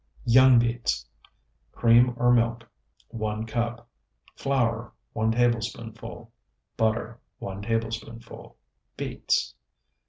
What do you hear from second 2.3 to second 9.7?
milk, 1 cup. Flour, 1 tablespoonful. Butter, 1 tablespoonful. Beets.